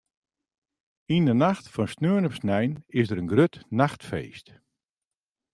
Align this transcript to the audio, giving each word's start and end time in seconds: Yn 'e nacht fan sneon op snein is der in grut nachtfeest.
Yn 1.15 1.29
'e 1.31 1.35
nacht 1.43 1.65
fan 1.73 1.89
sneon 1.91 2.27
op 2.27 2.35
snein 2.39 2.71
is 2.97 3.07
der 3.09 3.21
in 3.21 3.31
grut 3.31 3.55
nachtfeest. 3.79 4.47